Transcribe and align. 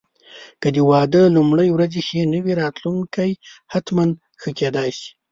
که 0.61 0.67
د 0.75 0.77
واده 0.89 1.21
لومړني 1.35 1.69
ورځې 1.73 2.01
ښې 2.07 2.21
نه 2.33 2.39
وې، 2.43 2.53
راتلونکی 2.63 3.31
حتماً 3.73 4.03
ښه 4.41 4.49
کېدای 4.59 4.89
شي. 4.97 5.09